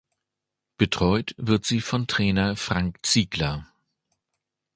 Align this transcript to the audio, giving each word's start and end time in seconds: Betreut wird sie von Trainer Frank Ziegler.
Betreut 0.77 1.35
wird 1.37 1.63
sie 1.63 1.79
von 1.79 2.07
Trainer 2.07 2.55
Frank 2.55 3.05
Ziegler. 3.05 3.67